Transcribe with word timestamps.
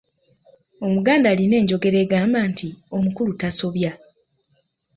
Omuganda 0.85 1.27
alina 1.29 1.55
enjogera 1.61 1.97
egamba 2.05 2.39
nti, 2.49 2.67
“Omukulu 2.95 3.31
tasobya”. 3.41 3.91